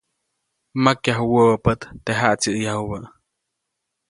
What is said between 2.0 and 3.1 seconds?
teʼ jaʼtsiʼäyajubä.